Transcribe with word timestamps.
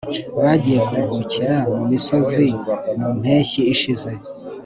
bagiye 0.43 0.79
kuruhukira 0.87 1.55
mumisozi 1.75 2.47
mu 2.99 3.09
mpeshyi 3.19 3.61
ishize 3.73 4.11